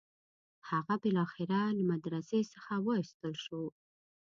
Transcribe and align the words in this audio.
هغه 0.69 0.95
بالاخره 1.03 1.59
له 1.77 1.83
مدرسې 1.91 2.39
څخه 2.53 2.73
وایستل 2.87 3.33
شو. 3.45 3.63